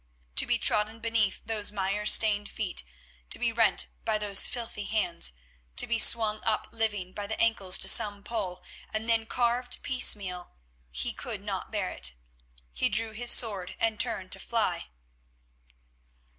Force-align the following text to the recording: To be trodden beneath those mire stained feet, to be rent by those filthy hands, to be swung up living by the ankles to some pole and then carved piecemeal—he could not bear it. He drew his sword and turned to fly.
To 0.37 0.47
be 0.47 0.57
trodden 0.57 0.99
beneath 0.99 1.43
those 1.45 1.71
mire 1.71 2.07
stained 2.07 2.49
feet, 2.49 2.83
to 3.29 3.37
be 3.37 3.51
rent 3.51 3.85
by 4.03 4.17
those 4.17 4.47
filthy 4.47 4.85
hands, 4.85 5.33
to 5.75 5.85
be 5.85 5.99
swung 5.99 6.41
up 6.43 6.67
living 6.71 7.13
by 7.13 7.27
the 7.27 7.39
ankles 7.39 7.77
to 7.77 7.87
some 7.87 8.23
pole 8.23 8.63
and 8.91 9.07
then 9.07 9.27
carved 9.27 9.83
piecemeal—he 9.83 11.13
could 11.13 11.41
not 11.43 11.69
bear 11.71 11.91
it. 11.91 12.15
He 12.73 12.89
drew 12.89 13.11
his 13.11 13.29
sword 13.29 13.75
and 13.79 13.99
turned 13.99 14.31
to 14.31 14.39
fly. 14.39 14.87